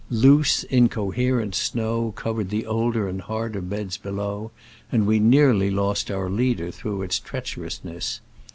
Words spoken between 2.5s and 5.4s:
older and harder beds below, and we